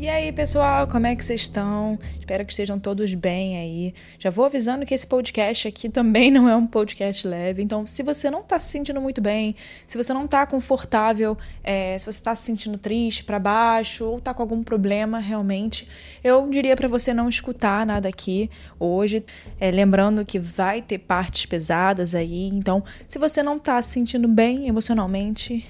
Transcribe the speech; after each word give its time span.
E 0.00 0.08
aí, 0.08 0.30
pessoal, 0.30 0.86
como 0.86 1.08
é 1.08 1.16
que 1.16 1.24
vocês 1.24 1.40
estão? 1.40 1.98
Espero 2.20 2.46
que 2.46 2.52
estejam 2.52 2.78
todos 2.78 3.12
bem 3.14 3.58
aí. 3.58 3.94
Já 4.16 4.30
vou 4.30 4.44
avisando 4.44 4.86
que 4.86 4.94
esse 4.94 5.04
podcast 5.04 5.66
aqui 5.66 5.88
também 5.88 6.30
não 6.30 6.48
é 6.48 6.54
um 6.54 6.68
podcast 6.68 7.26
leve, 7.26 7.64
então 7.64 7.84
se 7.84 8.04
você 8.04 8.30
não 8.30 8.44
tá 8.44 8.60
se 8.60 8.70
sentindo 8.70 9.00
muito 9.00 9.20
bem, 9.20 9.56
se 9.88 9.96
você 9.96 10.14
não 10.14 10.28
tá 10.28 10.46
confortável, 10.46 11.36
é, 11.64 11.98
se 11.98 12.06
você 12.06 12.22
tá 12.22 12.32
se 12.36 12.44
sentindo 12.44 12.78
triste, 12.78 13.24
para 13.24 13.40
baixo, 13.40 14.04
ou 14.04 14.20
tá 14.20 14.32
com 14.32 14.40
algum 14.40 14.62
problema 14.62 15.18
realmente, 15.18 15.88
eu 16.22 16.48
diria 16.48 16.76
para 16.76 16.86
você 16.86 17.12
não 17.12 17.28
escutar 17.28 17.84
nada 17.84 18.08
aqui 18.08 18.48
hoje. 18.78 19.24
É, 19.58 19.68
lembrando 19.68 20.24
que 20.24 20.38
vai 20.38 20.80
ter 20.80 20.98
partes 20.98 21.44
pesadas 21.44 22.14
aí, 22.14 22.46
então 22.46 22.84
se 23.08 23.18
você 23.18 23.42
não 23.42 23.58
tá 23.58 23.82
se 23.82 23.94
sentindo 23.94 24.28
bem 24.28 24.68
emocionalmente, 24.68 25.66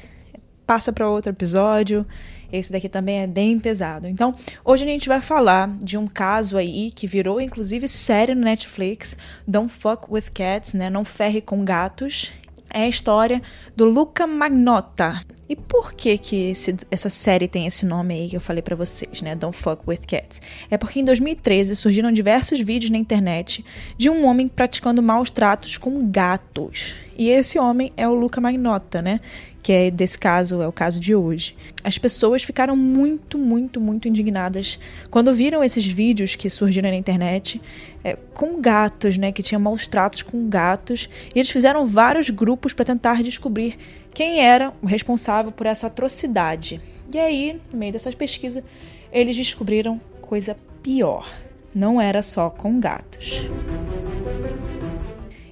passa 0.67 0.93
para 0.93 1.09
outro 1.09 1.33
episódio. 1.33 2.07
Esse 2.53 2.73
daqui 2.73 2.89
também 2.89 3.21
é 3.21 3.27
bem 3.27 3.59
pesado. 3.59 4.09
Então, 4.09 4.35
hoje 4.65 4.85
a 4.85 4.89
gente 4.89 5.09
vai 5.09 5.21
falar 5.21 5.71
de 5.79 5.99
um 5.99 6.07
caso 6.07 6.57
aí 6.57 6.91
que 6.91 7.07
virou 7.07 7.41
inclusive 7.41 7.87
série 7.87 8.35
no 8.35 8.43
Netflix, 8.43 9.17
Don't 9.47 9.73
Fuck 9.73 10.07
with 10.11 10.31
Cats, 10.33 10.75
né? 10.75 10.89
Não 10.89 11.05
ferre 11.05 11.41
com 11.41 11.65
gatos. 11.65 12.33
É 12.71 12.83
a 12.83 12.89
história 12.89 13.41
do 13.75 13.87
Luca 13.87 14.27
Magnotta. 14.27 15.23
E 15.49 15.57
por 15.57 15.95
que 15.95 16.19
que 16.19 16.51
esse, 16.51 16.77
essa 16.91 17.09
série 17.09 17.49
tem 17.49 17.67
esse 17.67 17.87
nome 17.87 18.13
aí 18.13 18.29
que 18.29 18.37
eu 18.37 18.41
falei 18.41 18.61
para 18.61 18.77
vocês, 18.77 19.23
né? 19.23 19.35
Don't 19.35 19.57
Fuck 19.57 19.83
With 19.87 20.01
Cats. 20.07 20.43
É 20.71 20.77
porque 20.77 21.01
em 21.01 21.05
2013 21.05 21.75
surgiram 21.75 22.13
diversos 22.13 22.61
vídeos 22.61 22.91
na 22.91 22.99
internet 22.99 23.65
de 23.97 24.11
um 24.11 24.27
homem 24.27 24.47
praticando 24.47 25.03
maus 25.03 25.31
tratos 25.31 25.79
com 25.79 26.07
gatos. 26.11 26.97
E 27.17 27.31
esse 27.31 27.59
homem 27.59 27.93
é 27.97 28.07
o 28.07 28.15
Luca 28.15 28.43
Magnotta, 28.43 29.01
né? 29.01 29.21
Que 29.69 29.73
é 29.75 29.91
desse 29.91 30.19
caso, 30.19 30.63
é 30.63 30.67
o 30.67 30.73
caso 30.73 30.99
de 30.99 31.15
hoje. 31.15 31.55
As 31.85 31.99
pessoas 31.99 32.43
ficaram 32.43 32.75
muito, 32.75 33.37
muito, 33.37 33.79
muito 33.79 34.09
indignadas 34.09 34.81
quando 35.11 35.31
viram 35.31 35.63
esses 35.63 35.85
vídeos 35.85 36.35
que 36.35 36.49
surgiram 36.49 36.89
na 36.89 36.97
internet 36.97 37.61
é, 38.03 38.17
com 38.33 38.63
gatos, 38.63 39.19
né, 39.19 39.31
que 39.31 39.43
tinham 39.43 39.61
maus 39.61 39.87
tratos 39.87 40.23
com 40.23 40.49
gatos, 40.49 41.11
e 41.35 41.39
eles 41.39 41.51
fizeram 41.51 41.85
vários 41.85 42.31
grupos 42.31 42.73
para 42.73 42.87
tentar 42.87 43.23
descobrir 43.23 43.77
quem 44.15 44.41
era 44.41 44.73
o 44.81 44.87
responsável 44.87 45.53
por 45.53 45.67
essa 45.67 45.89
atrocidade. 45.89 46.81
E 47.13 47.19
aí, 47.19 47.61
no 47.71 47.79
meio 47.79 47.93
dessas 47.93 48.15
pesquisas, 48.15 48.65
eles 49.13 49.37
descobriram 49.37 50.01
coisa 50.23 50.57
pior. 50.83 51.31
Não 51.75 52.01
era 52.01 52.23
só 52.23 52.49
com 52.49 52.81
gatos. 52.81 53.47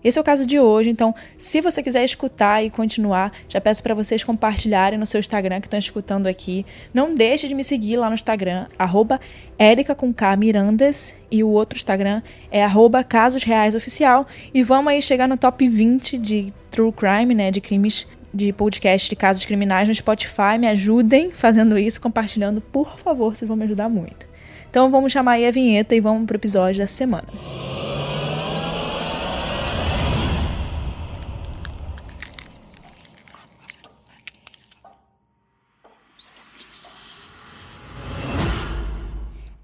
Esse 0.07 0.21
é 0.21 0.21
o 0.21 0.25
caso 0.25 0.47
de 0.47 0.61
hoje, 0.61 0.89
então, 0.89 1.13
se 1.37 1.61
você 1.61 1.83
quiser 1.83 2.05
escutar 2.05 2.63
e 2.63 2.71
continuar, 2.71 3.33
já 3.49 3.61
peço 3.61 3.83
para 3.83 3.93
vocês 3.93 4.23
compartilharem 4.23 4.97
no 4.97 5.05
seu 5.05 5.19
Instagram 5.19 5.61
que 5.61 5.67
estão 5.67 5.81
escutando 5.81 6.29
aqui. 6.29 6.65
Não 6.95 7.11
deixe 7.11 7.49
de 7.49 7.57
me 7.57 7.65
seguir 7.65 7.97
lá 7.97 8.09
no 8.09 8.15
Instagram, 8.15 8.67
arroba 8.79 9.19
Mirandas, 10.39 11.13
e 11.29 11.43
o 11.43 11.49
outro 11.49 11.77
Instagram 11.77 12.23
é 12.53 12.63
arroba 12.63 13.03
Casos 13.03 13.43
Reais 13.43 13.75
Oficial. 13.75 14.29
E 14.55 14.63
vamos 14.63 14.93
aí 14.93 15.03
chegar 15.03 15.27
no 15.27 15.37
top 15.37 15.69
20 15.69 16.19
de 16.19 16.53
True 16.71 16.93
Crime, 16.93 17.35
né, 17.35 17.51
de 17.51 17.61
crimes 17.61 18.07
de 18.33 18.53
podcast 18.53 19.11
de 19.11 19.17
casos 19.17 19.45
criminais 19.45 19.89
no 19.89 19.95
Spotify. 19.95 20.57
Me 20.57 20.69
ajudem 20.69 21.33
fazendo 21.33 21.77
isso, 21.77 22.01
compartilhando, 22.01 22.61
por 22.61 22.97
favor, 23.01 23.35
vocês 23.35 23.49
vão 23.49 23.57
me 23.57 23.65
ajudar 23.65 23.89
muito. 23.89 24.25
Então 24.71 24.89
vamos 24.89 25.11
chamar 25.11 25.33
aí 25.33 25.47
a 25.49 25.51
vinheta 25.51 25.97
e 25.97 26.01
vamos 26.01 26.27
pro 26.27 26.37
episódio 26.37 26.79
da 26.79 26.87
semana. 26.87 27.27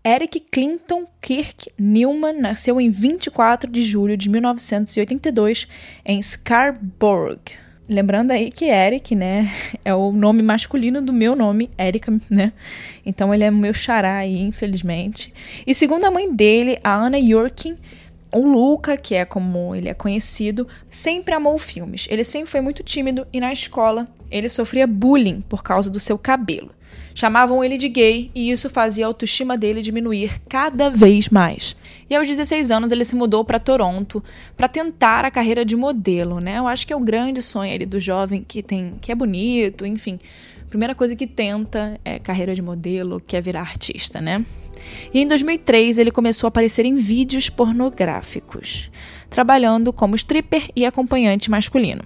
Eric 0.05 0.41
Clinton 0.41 1.07
Kirk 1.21 1.71
Newman 1.79 2.41
nasceu 2.41 2.81
em 2.81 2.91
24 2.91 3.71
de 3.71 3.83
julho 3.83 4.17
de 4.17 4.29
1982 4.29 5.69
em 6.05 6.21
Scarborough. 6.21 7.39
Lembrando 7.89 8.33
aí 8.33 8.51
que 8.51 8.65
Eric, 8.65 9.15
né, 9.15 9.49
é 9.85 9.95
o 9.95 10.11
nome 10.11 10.43
masculino 10.43 11.01
do 11.01 11.13
meu 11.13 11.37
nome, 11.37 11.71
Erika, 11.79 12.13
né? 12.29 12.53
Então 13.07 13.33
ele 13.33 13.45
é 13.45 13.51
meu 13.51 13.73
xará 13.73 14.17
aí, 14.17 14.41
infelizmente. 14.41 15.33
E 15.65 15.73
segundo 15.73 16.05
a 16.05 16.11
mãe 16.11 16.33
dele, 16.35 16.81
a 16.83 16.95
Anna 16.95 17.19
Yorkin, 17.19 17.79
o 18.33 18.45
Luca, 18.45 18.97
que 18.97 19.15
é 19.15 19.25
como 19.25 19.73
ele 19.73 19.89
é 19.89 19.95
conhecido, 19.95 20.67
sempre 20.89 21.33
amou 21.33 21.59
filmes. 21.59 22.09
Ele 22.11 22.25
sempre 22.25 22.51
foi 22.51 22.61
muito 22.61 22.83
tímido 22.83 23.25
e 23.33 23.39
na 23.39 23.53
escola 23.53 24.09
ele 24.31 24.49
sofria 24.49 24.87
bullying 24.87 25.43
por 25.43 25.63
causa 25.63 25.89
do 25.89 26.01
seu 26.01 26.19
cabelo. 26.19 26.73
Chamavam 27.15 27.63
ele 27.63 27.77
de 27.77 27.89
gay 27.89 28.31
e 28.35 28.51
isso 28.51 28.71
fazia 28.71 29.05
a 29.05 29.09
autoestima 29.09 29.57
dele 29.57 29.83
diminuir 29.83 30.41
cada 30.49 30.89
vez 30.89 31.29
mais. 31.29 31.77
E 32.09 32.15
aos 32.15 32.27
16 32.27 32.71
anos 32.71 32.93
ele 32.93 33.05
se 33.05 33.17
mudou 33.17 33.45
para 33.45 33.59
Toronto 33.59 34.23
para 34.57 34.69
tentar 34.69 35.25
a 35.25 35.31
carreira 35.31 35.65
de 35.65 35.77
modelo, 35.77 36.41
né? 36.41 36.59
Eu 36.59 36.67
acho 36.67 36.87
que 36.87 36.93
é 36.93 36.97
o 36.97 37.01
grande 37.01 37.43
sonho 37.43 37.75
ali 37.75 37.87
do 37.87 38.01
jovem 38.01 38.45
que 38.47 38.63
tem, 38.63 38.95
que 39.01 39.13
é 39.13 39.15
bonito, 39.15 39.87
enfim. 39.87 40.19
Primeira 40.69 40.95
coisa 40.95 41.15
que 41.15 41.27
tenta 41.27 42.01
é 42.03 42.19
carreira 42.19 42.55
de 42.55 42.63
modelo, 42.63 43.21
quer 43.21 43.43
virar 43.43 43.61
artista, 43.61 44.21
né? 44.21 44.45
E 45.13 45.21
em 45.21 45.27
2003 45.27 45.99
ele 45.99 46.11
começou 46.11 46.47
a 46.47 46.49
aparecer 46.49 46.87
em 46.87 46.97
vídeos 46.97 47.51
pornográficos, 47.51 48.91
trabalhando 49.33 49.93
como 49.93 50.15
stripper 50.15 50.71
e 50.77 50.85
acompanhante 50.85 51.51
masculino. 51.51 52.05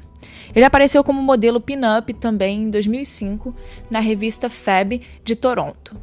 Ele 0.54 0.64
apareceu 0.64 1.04
como 1.04 1.20
modelo 1.20 1.60
pin-up 1.60 2.14
também 2.14 2.62
em 2.62 2.70
2005 2.70 3.54
na 3.90 4.00
revista 4.00 4.48
Fab 4.48 5.02
de 5.22 5.36
Toronto. 5.36 5.94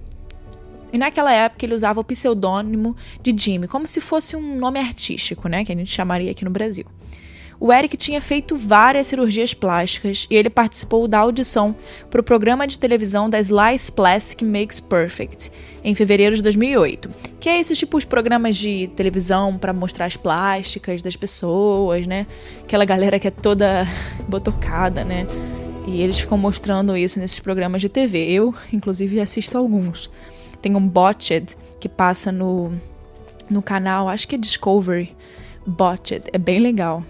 E 0.91 0.97
naquela 0.97 1.34
época 1.34 1.66
ele 1.66 1.73
usava 1.73 2.01
o 2.01 2.03
pseudônimo 2.03 2.95
de 3.23 3.34
Jimmy, 3.35 3.67
como 3.67 3.88
se 3.88 4.00
fosse 4.00 4.35
um 4.35 4.56
nome 4.57 4.79
artístico, 4.79 5.47
né, 5.47 5.66
que 5.66 5.72
a 5.72 5.75
gente 5.75 5.89
chamaria 5.89 6.29
aqui 6.29 6.45
no 6.45 6.51
Brasil. 6.51 6.85
O 7.63 7.72
Eric 7.72 7.96
tinha 7.96 8.19
feito 8.19 8.57
várias 8.57 9.07
cirurgias 9.07 9.53
plásticas 9.53 10.28
e 10.29 10.35
ele 10.35 10.50
participou 10.50 11.07
da 11.07 11.19
audição 11.19 11.74
para 12.12 12.19
o 12.19 12.24
programa 12.24 12.68
de 12.68 12.78
televisão 12.78 13.29
da 13.29 13.40
Slice 13.40 13.90
Plastic 13.90 14.41
Makes 14.41 14.81
Perfect 14.81 15.50
em 15.81 15.96
fevereiro 15.96 16.35
de 16.35 16.44
2008, 16.44 17.07
que 17.40 17.47
é 17.47 17.57
esses 17.57 17.78
tipos 17.78 18.03
de 18.03 18.07
programas 18.07 18.57
de 18.57 18.90
televisão 18.97 19.57
para 19.57 19.72
mostrar 19.72 20.07
as 20.07 20.18
plásticas 20.18 21.02
das 21.02 21.16
pessoas, 21.16 22.06
né? 22.06 22.28
Aquela 22.62 22.84
galera 22.84 23.18
que 23.18 23.29
é 23.29 23.31
toda 23.31 23.88
botocada, 24.28 25.06
né? 25.06 25.25
E 25.88 26.02
eles 26.02 26.19
ficam 26.19 26.38
mostrando 26.38 26.97
isso 26.97 27.18
nesses 27.18 27.40
programas 27.40 27.81
de 27.81 27.88
TV. 27.88 28.29
Eu, 28.29 28.53
inclusive, 28.73 29.22
assisto 29.22 29.57
alguns. 29.57 30.12
Tem 30.62 30.75
um 30.75 30.85
Botched 30.85 31.56
que 31.79 31.88
passa 31.88 32.29
no, 32.29 32.73
no 33.50 33.62
canal, 33.62 34.09
acho 34.09 34.28
que 34.28 34.35
é 34.35 34.38
Discovery 34.38 35.16
Botched. 35.66 36.23
É 36.34 36.38
bem 36.38 36.59
legal. 36.59 37.02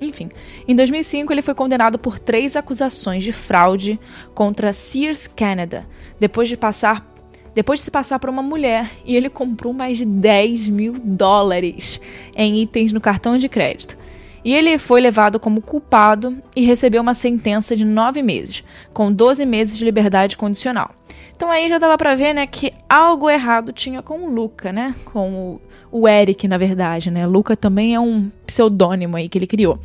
Enfim, 0.00 0.28
em 0.66 0.74
2005 0.74 1.32
ele 1.32 1.42
foi 1.42 1.54
condenado 1.54 1.98
por 1.98 2.18
três 2.18 2.54
acusações 2.54 3.24
de 3.24 3.32
fraude 3.32 3.98
contra 4.34 4.72
Sears 4.72 5.26
Canada, 5.26 5.86
depois 6.20 6.48
de 6.48 6.56
passar 6.56 7.06
depois 7.54 7.80
de 7.80 7.86
se 7.86 7.90
passar 7.90 8.20
por 8.20 8.30
uma 8.30 8.42
mulher 8.42 8.88
e 9.04 9.16
ele 9.16 9.28
comprou 9.28 9.72
mais 9.72 9.98
de 9.98 10.04
10 10.04 10.68
mil 10.68 10.92
dólares 10.92 12.00
em 12.36 12.62
itens 12.62 12.92
no 12.92 13.00
cartão 13.00 13.36
de 13.36 13.48
crédito. 13.48 13.97
E 14.44 14.54
ele 14.54 14.78
foi 14.78 15.00
levado 15.00 15.40
como 15.40 15.60
culpado 15.60 16.36
e 16.54 16.64
recebeu 16.64 17.02
uma 17.02 17.14
sentença 17.14 17.74
de 17.74 17.84
nove 17.84 18.22
meses, 18.22 18.64
com 18.92 19.12
12 19.12 19.44
meses 19.44 19.76
de 19.76 19.84
liberdade 19.84 20.36
condicional. 20.36 20.94
Então 21.34 21.50
aí 21.50 21.68
já 21.68 21.78
dava 21.78 21.96
para 21.96 22.14
ver, 22.14 22.34
né, 22.34 22.46
que 22.46 22.72
algo 22.88 23.30
errado 23.30 23.72
tinha 23.72 24.02
com 24.02 24.24
o 24.24 24.30
Luca, 24.30 24.72
né, 24.72 24.94
com 25.04 25.60
o, 25.90 26.00
o 26.00 26.08
Eric, 26.08 26.48
na 26.48 26.58
verdade, 26.58 27.10
né. 27.10 27.26
Luca 27.26 27.56
também 27.56 27.94
é 27.94 28.00
um 28.00 28.30
pseudônimo 28.46 29.16
aí 29.16 29.28
que 29.28 29.38
ele 29.38 29.46
criou. 29.46 29.78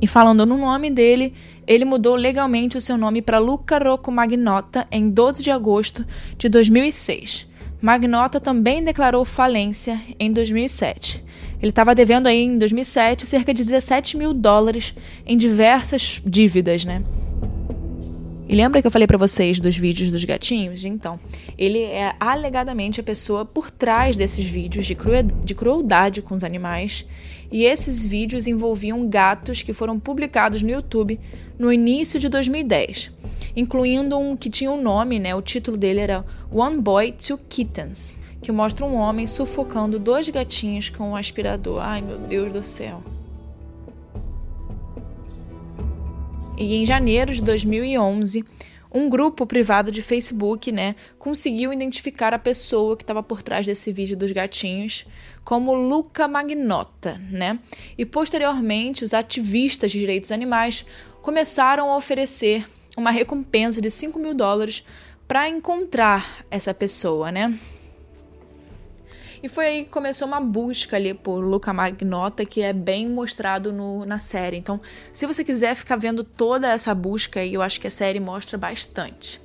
E 0.00 0.06
falando 0.06 0.46
no 0.46 0.56
nome 0.56 0.90
dele, 0.90 1.34
ele 1.66 1.84
mudou 1.84 2.16
legalmente 2.16 2.76
o 2.76 2.80
seu 2.80 2.96
nome 2.96 3.20
para 3.20 3.38
Luca 3.38 3.78
Rocco 3.78 4.10
Magnotta 4.10 4.86
em 4.90 5.10
12 5.10 5.42
de 5.42 5.50
agosto 5.50 6.06
de 6.38 6.48
2006. 6.48 7.48
Magnotta 7.80 8.40
também 8.40 8.82
declarou 8.82 9.24
falência 9.24 10.00
em 10.18 10.32
2007. 10.32 11.22
Ele 11.60 11.70
estava 11.70 11.94
devendo 11.94 12.26
aí 12.26 12.42
em 12.42 12.58
2007 12.58 13.26
cerca 13.26 13.52
de 13.52 13.64
17 13.64 14.16
mil 14.16 14.32
dólares 14.32 14.94
em 15.26 15.36
diversas 15.36 16.22
dívidas, 16.24 16.84
né? 16.84 17.02
E 18.50 18.56
lembra 18.56 18.80
que 18.80 18.86
eu 18.88 18.90
falei 18.90 19.06
para 19.06 19.16
vocês 19.16 19.60
dos 19.60 19.76
vídeos 19.76 20.10
dos 20.10 20.24
gatinhos? 20.24 20.84
Então, 20.84 21.20
ele 21.56 21.82
é 21.82 22.16
alegadamente 22.18 22.98
a 22.98 23.02
pessoa 23.04 23.44
por 23.44 23.70
trás 23.70 24.16
desses 24.16 24.44
vídeos 24.44 24.86
de, 24.86 24.96
de 25.44 25.54
crueldade 25.54 26.20
com 26.20 26.34
os 26.34 26.42
animais. 26.42 27.06
E 27.52 27.62
esses 27.62 28.04
vídeos 28.04 28.48
envolviam 28.48 29.08
gatos 29.08 29.62
que 29.62 29.72
foram 29.72 30.00
publicados 30.00 30.64
no 30.64 30.70
YouTube 30.70 31.20
no 31.56 31.72
início 31.72 32.18
de 32.18 32.28
2010, 32.28 33.12
incluindo 33.54 34.18
um 34.18 34.36
que 34.36 34.50
tinha 34.50 34.72
um 34.72 34.82
nome, 34.82 35.20
né? 35.20 35.32
O 35.32 35.42
título 35.42 35.76
dele 35.76 36.00
era 36.00 36.24
One 36.50 36.80
Boy, 36.80 37.12
Two 37.12 37.38
Kittens, 37.48 38.14
que 38.42 38.52
mostra 38.52 38.84
um 38.84 38.94
homem 38.94 39.26
sufocando 39.26 39.98
dois 39.98 40.28
gatinhos 40.28 40.88
com 40.88 41.10
um 41.10 41.16
aspirador. 41.16 41.80
Ai, 41.80 42.00
meu 42.00 42.18
Deus 42.18 42.52
do 42.52 42.62
céu. 42.62 43.02
E 46.56 46.76
em 46.76 46.84
janeiro 46.84 47.32
de 47.32 47.42
2011, 47.42 48.44
um 48.92 49.08
grupo 49.08 49.46
privado 49.46 49.90
de 49.90 50.02
Facebook, 50.02 50.72
né, 50.72 50.96
conseguiu 51.18 51.72
identificar 51.72 52.34
a 52.34 52.38
pessoa 52.38 52.96
que 52.96 53.02
estava 53.02 53.22
por 53.22 53.40
trás 53.40 53.64
desse 53.64 53.92
vídeo 53.92 54.16
dos 54.16 54.32
gatinhos 54.32 55.06
como 55.44 55.72
Luca 55.72 56.26
Magnota, 56.26 57.20
né? 57.30 57.58
E 57.96 58.04
posteriormente, 58.04 59.04
os 59.04 59.14
ativistas 59.14 59.92
de 59.92 59.98
direitos 59.98 60.32
animais 60.32 60.84
começaram 61.22 61.90
a 61.90 61.96
oferecer 61.96 62.66
uma 62.96 63.10
recompensa 63.10 63.80
de 63.80 63.90
5 63.90 64.18
mil 64.18 64.34
dólares 64.34 64.84
para 65.26 65.48
encontrar 65.48 66.44
essa 66.50 66.74
pessoa, 66.74 67.30
né? 67.30 67.58
E 69.42 69.48
foi 69.48 69.66
aí 69.66 69.84
que 69.84 69.90
começou 69.90 70.28
uma 70.28 70.40
busca 70.40 70.96
ali 70.96 71.14
por 71.14 71.40
Luca 71.40 71.72
Magnota, 71.72 72.44
que 72.44 72.60
é 72.60 72.72
bem 72.72 73.08
mostrado 73.08 73.72
no, 73.72 74.04
na 74.04 74.18
série. 74.18 74.58
Então, 74.58 74.80
se 75.12 75.26
você 75.26 75.42
quiser 75.42 75.74
ficar 75.74 75.96
vendo 75.96 76.22
toda 76.22 76.68
essa 76.68 76.94
busca 76.94 77.40
aí, 77.40 77.54
eu 77.54 77.62
acho 77.62 77.80
que 77.80 77.86
a 77.86 77.90
série 77.90 78.20
mostra 78.20 78.58
bastante. 78.58 79.40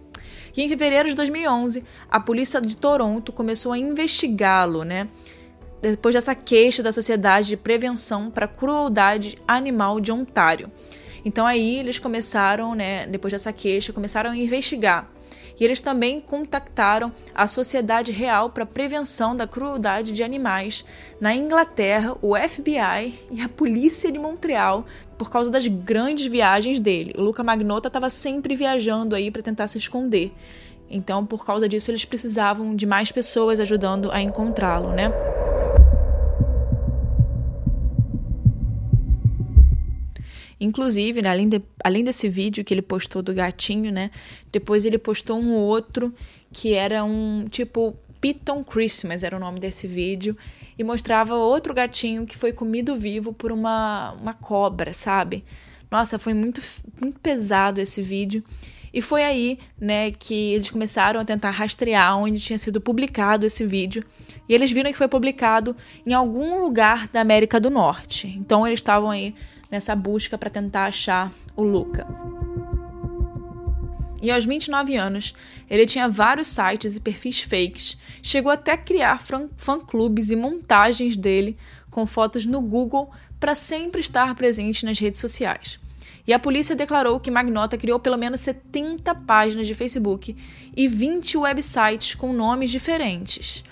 E 0.56 0.62
em 0.62 0.70
fevereiro 0.70 1.10
de 1.10 1.16
2011, 1.16 1.84
a 2.10 2.20
polícia 2.20 2.60
de 2.60 2.76
Toronto 2.76 3.32
começou 3.32 3.72
a 3.72 3.78
investigá-lo, 3.78 4.84
né? 4.84 5.08
Depois 5.82 6.16
dessa 6.16 6.34
queixa 6.34 6.82
da 6.82 6.92
Sociedade 6.92 7.48
de 7.48 7.58
Prevenção 7.58 8.32
para 8.32 8.46
a 8.46 8.50
Crueldade 8.50 9.38
Animal 9.48 10.00
de 10.00 10.12
Ontário. 10.12 10.72
Então 11.24 11.46
aí 11.46 11.80
eles 11.80 12.00
começaram, 12.00 12.76
né, 12.76 13.08
depois 13.08 13.32
dessa 13.32 13.52
queixa, 13.52 13.92
começaram 13.92 14.30
a 14.30 14.36
investigar 14.36 15.10
e 15.60 15.64
eles 15.64 15.80
também 15.80 16.20
contactaram 16.20 17.12
a 17.34 17.48
Sociedade 17.48 18.12
Real 18.12 18.50
para 18.50 18.64
a 18.64 18.68
Prevenção 18.68 19.36
da 19.36 19.48
Crueldade 19.48 20.12
de 20.12 20.24
Animais 20.24 20.86
na 21.20 21.36
Inglaterra, 21.36 22.16
o 22.22 22.36
FBI 22.36 23.28
e 23.32 23.42
a 23.42 23.50
Polícia 23.50 24.12
de 24.12 24.20
Montreal 24.20 24.86
por 25.18 25.30
causa 25.30 25.50
das 25.50 25.68
grandes 25.68 26.26
viagens 26.26 26.80
dele. 26.80 27.14
O 27.18 27.22
Luca 27.22 27.44
Magnota 27.44 27.88
estava 27.88 28.10
sempre 28.10 28.56
viajando 28.56 29.16
aí 29.16 29.32
para 29.32 29.42
tentar 29.42 29.68
se 29.68 29.78
esconder. 29.78 30.34
Então, 30.90 31.26
por 31.26 31.46
causa 31.46 31.68
disso, 31.68 31.92
eles 31.92 32.06
precisavam 32.06 32.76
de 32.76 32.86
mais 32.86 33.12
pessoas 33.12 33.60
ajudando 33.60 34.12
a 34.12 34.22
encontrá-lo, 34.22 34.90
né? 34.90 35.12
Inclusive, 40.60 41.22
né, 41.22 41.30
além, 41.30 41.50
de, 41.50 41.62
além 41.84 42.04
desse 42.04 42.30
vídeo 42.30 42.64
que 42.64 42.74
ele 42.74 42.82
postou 42.82 43.22
do 43.22 43.34
gatinho, 43.34 43.92
né? 43.92 44.10
Depois 44.52 44.86
ele 44.86 44.98
postou 44.98 45.38
um 45.38 45.54
outro 45.54 46.14
que 46.52 46.74
era 46.74 47.04
um 47.04 47.46
tipo 47.50 47.96
Piton 48.22 48.64
Christmas, 48.64 49.24
era 49.24 49.36
o 49.36 49.40
nome 49.40 49.60
desse 49.60 49.86
vídeo, 49.86 50.36
e 50.80 50.84
mostrava 50.84 51.36
outro 51.36 51.74
gatinho 51.74 52.26
que 52.26 52.38
foi 52.38 52.54
comido 52.54 52.96
vivo 52.96 53.34
por 53.34 53.52
uma, 53.52 54.14
uma 54.14 54.34
cobra, 54.34 54.94
sabe? 54.94 55.44
Nossa, 55.92 56.18
foi 56.18 56.34
muito, 56.34 56.62
muito 57.00 57.20
pesado 57.20 57.80
esse 57.80 58.02
vídeo. 58.02 58.44
E 58.94 59.02
foi 59.02 59.24
aí, 59.24 59.60
né, 59.80 60.10
que 60.10 60.54
eles 60.54 60.70
começaram 60.70 61.20
a 61.20 61.26
tentar 61.26 61.52
rastrear 61.52 62.18
onde 62.18 62.40
tinha 62.40 62.58
sido 62.58 62.80
publicado 62.80 63.46
esse 63.46 63.66
vídeo. 63.66 64.06
E 64.48 64.54
eles 64.54 64.72
viram 64.72 64.90
que 64.90 64.98
foi 64.98 65.10
publicado 65.10 65.76
em 66.06 66.14
algum 66.14 66.62
lugar 66.62 67.10
da 67.10 67.20
América 67.20 67.60
do 67.60 67.70
Norte. 67.70 68.28
Então 68.40 68.66
eles 68.66 68.80
estavam 68.80 69.12
aí 69.12 69.36
nessa 69.70 69.96
busca 69.96 70.38
para 70.38 70.50
tentar 70.50 70.86
achar 70.86 71.32
o 71.56 71.64
Luca. 71.64 72.08
E 74.22 74.32
aos 74.32 74.46
29 74.46 74.96
anos, 74.96 75.36
ele 75.70 75.86
tinha 75.86 76.10
vários 76.10 76.48
sites 76.48 76.96
e 76.96 77.00
perfis 77.00 77.42
fakes, 77.42 77.98
chegou 78.24 78.52
até 78.52 78.76
criar 78.76 79.22
fã-clubes 79.56 80.32
e 80.32 80.36
montagens 80.36 81.16
dele 81.16 81.58
com 81.92 82.06
fotos 82.08 82.46
no 82.46 82.60
Google 82.60 83.12
para 83.40 83.54
sempre 83.54 84.02
estar 84.02 84.34
presente 84.34 84.86
nas 84.86 84.98
redes 84.98 85.20
sociais. 85.20 85.80
E 86.28 86.34
a 86.34 86.40
polícia 86.40 86.76
declarou 86.76 87.20
que 87.20 87.30
Magnota 87.30 87.78
criou 87.78 88.00
pelo 88.00 88.18
menos 88.18 88.42
70 88.42 89.14
páginas 89.14 89.68
de 89.68 89.76
Facebook 89.76 90.36
e 90.76 90.88
20 90.88 91.38
websites 91.38 92.16
com 92.16 92.34
nomes 92.34 92.72
diferentes. 92.72 93.64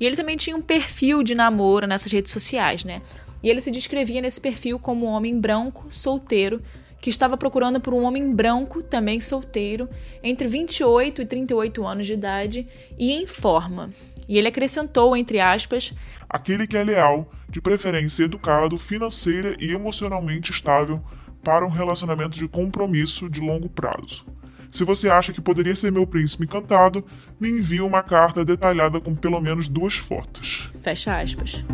E 0.00 0.04
ele 0.04 0.16
também 0.16 0.36
tinha 0.36 0.56
um 0.56 0.62
perfil 0.62 1.22
de 1.22 1.34
namoro 1.34 1.86
nessas 1.86 2.10
redes 2.10 2.32
sociais, 2.32 2.82
né? 2.82 3.00
E 3.42 3.50
ele 3.50 3.60
se 3.60 3.70
descrevia 3.70 4.20
nesse 4.20 4.40
perfil 4.40 4.78
como 4.78 5.06
um 5.06 5.10
homem 5.10 5.38
branco, 5.38 5.86
solteiro, 5.90 6.62
que 7.00 7.10
estava 7.10 7.36
procurando 7.36 7.80
por 7.80 7.94
um 7.94 8.02
homem 8.02 8.34
branco, 8.34 8.82
também 8.82 9.20
solteiro, 9.20 9.88
entre 10.22 10.48
28 10.48 11.22
e 11.22 11.26
38 11.26 11.86
anos 11.86 12.06
de 12.06 12.14
idade 12.14 12.68
e 12.98 13.12
em 13.12 13.26
forma. 13.26 13.90
E 14.28 14.38
ele 14.38 14.48
acrescentou, 14.48 15.16
entre 15.16 15.38
aspas, 15.38 15.92
aquele 16.28 16.66
que 16.66 16.76
é 16.76 16.82
leal, 16.82 17.30
de 17.48 17.60
preferência 17.60 18.24
educado, 18.24 18.76
financeira 18.76 19.56
e 19.60 19.70
emocionalmente 19.72 20.50
estável 20.50 21.00
para 21.44 21.64
um 21.64 21.70
relacionamento 21.70 22.36
de 22.36 22.48
compromisso 22.48 23.30
de 23.30 23.40
longo 23.40 23.68
prazo. 23.68 24.26
Se 24.72 24.84
você 24.84 25.08
acha 25.08 25.32
que 25.32 25.40
poderia 25.40 25.76
ser 25.76 25.92
meu 25.92 26.06
príncipe 26.06 26.44
encantado, 26.44 27.04
me 27.40 27.48
envie 27.48 27.80
uma 27.80 28.02
carta 28.02 28.44
detalhada 28.44 29.00
com 29.00 29.14
pelo 29.14 29.40
menos 29.40 29.68
duas 29.68 29.94
fotos. 29.94 30.70
Fecha 30.82 31.18
aspas. 31.18 31.64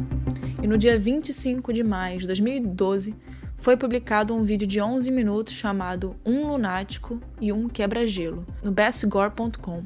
E 0.62 0.66
no 0.68 0.78
dia 0.78 0.96
25 0.96 1.72
de 1.72 1.82
maio 1.82 2.20
de 2.20 2.26
2012, 2.28 3.16
foi 3.58 3.76
publicado 3.76 4.32
um 4.32 4.44
vídeo 4.44 4.66
de 4.66 4.80
11 4.80 5.10
minutos 5.10 5.54
chamado 5.54 6.14
Um 6.24 6.46
Lunático 6.46 7.20
e 7.40 7.52
um 7.52 7.68
Quebra-Gelo, 7.68 8.46
no 8.62 8.70
bestgore.com. 8.70 9.82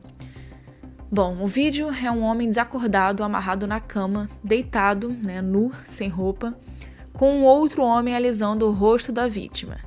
Bom, 1.10 1.42
o 1.42 1.46
vídeo 1.46 1.88
é 1.88 2.10
um 2.10 2.22
homem 2.22 2.46
desacordado, 2.46 3.24
amarrado 3.24 3.66
na 3.66 3.80
cama, 3.80 4.28
deitado, 4.44 5.08
né, 5.08 5.40
nu, 5.40 5.72
sem 5.88 6.10
roupa, 6.10 6.54
com 7.14 7.32
um 7.32 7.44
outro 7.44 7.82
homem 7.82 8.14
alisando 8.14 8.66
o 8.66 8.72
rosto 8.72 9.10
da 9.10 9.26
vítima. 9.26 9.78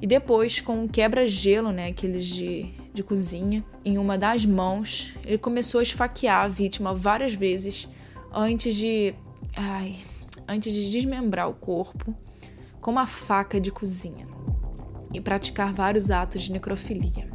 E 0.00 0.06
depois, 0.06 0.58
com 0.58 0.84
um 0.84 0.88
quebra-gelo, 0.88 1.70
né, 1.70 1.88
aqueles 1.88 2.24
de, 2.24 2.72
de 2.94 3.02
cozinha, 3.02 3.62
em 3.84 3.98
uma 3.98 4.16
das 4.16 4.46
mãos, 4.46 5.12
ele 5.22 5.36
começou 5.36 5.80
a 5.80 5.82
esfaquear 5.82 6.46
a 6.46 6.48
vítima 6.48 6.94
várias 6.94 7.34
vezes 7.34 7.86
antes 8.32 8.74
de. 8.74 9.12
Ai, 9.54 9.96
antes 10.50 10.74
de 10.74 10.90
desmembrar 10.90 11.48
o 11.48 11.54
corpo 11.54 12.12
com 12.80 12.90
uma 12.90 13.06
faca 13.06 13.60
de 13.60 13.70
cozinha 13.70 14.26
e 15.14 15.20
praticar 15.20 15.72
vários 15.72 16.10
atos 16.10 16.42
de 16.42 16.52
necrofilia. 16.52 17.30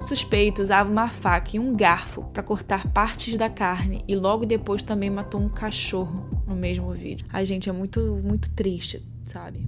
O 0.00 0.04
suspeito 0.04 0.62
usava 0.62 0.90
uma 0.90 1.08
faca 1.08 1.56
e 1.56 1.60
um 1.60 1.74
garfo 1.74 2.24
para 2.24 2.42
cortar 2.42 2.88
partes 2.92 3.36
da 3.36 3.50
carne 3.50 4.02
e 4.08 4.16
logo 4.16 4.46
depois 4.46 4.82
também 4.82 5.10
matou 5.10 5.40
um 5.40 5.50
cachorro 5.50 6.26
no 6.46 6.56
mesmo 6.56 6.90
vídeo. 6.92 7.26
A 7.30 7.44
gente 7.44 7.68
é 7.68 7.72
muito 7.72 8.00
muito 8.22 8.48
triste, 8.50 9.02
sabe? 9.26 9.66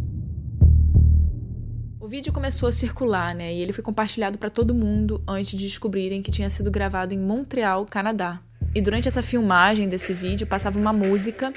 O 2.00 2.08
vídeo 2.08 2.32
começou 2.32 2.68
a 2.68 2.72
circular, 2.72 3.34
né? 3.34 3.52
E 3.52 3.60
ele 3.60 3.72
foi 3.72 3.82
compartilhado 3.84 4.38
para 4.38 4.48
todo 4.48 4.74
mundo 4.74 5.22
antes 5.26 5.58
de 5.58 5.66
descobrirem 5.66 6.22
que 6.22 6.30
tinha 6.30 6.48
sido 6.48 6.70
gravado 6.70 7.12
em 7.12 7.18
Montreal, 7.18 7.84
Canadá. 7.84 8.40
E 8.74 8.80
durante 8.80 9.08
essa 9.08 9.22
filmagem 9.22 9.88
desse 9.88 10.12
vídeo 10.12 10.46
passava 10.46 10.78
uma 10.78 10.92
música 10.92 11.52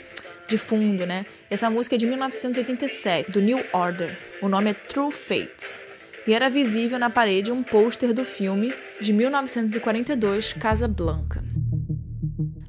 de 0.49 0.57
fundo, 0.57 1.05
né? 1.05 1.25
Essa 1.49 1.69
música 1.69 1.95
é 1.95 1.97
de 1.97 2.07
1987, 2.07 3.31
do 3.31 3.39
New 3.39 3.63
Order. 3.71 4.17
O 4.41 4.49
nome 4.49 4.71
é 4.71 4.73
True 4.73 5.11
Fate. 5.11 5.75
E 6.27 6.33
era 6.33 6.49
visível 6.49 6.99
na 6.99 7.09
parede 7.09 7.51
um 7.51 7.63
pôster 7.63 8.13
do 8.13 8.25
filme 8.25 8.73
de 8.99 9.13
1942, 9.13 10.53
Casablanca. 10.53 11.43